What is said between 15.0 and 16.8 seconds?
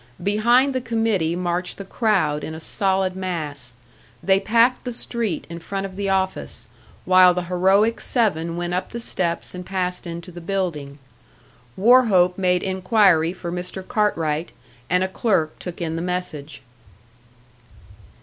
a clerk took in the message.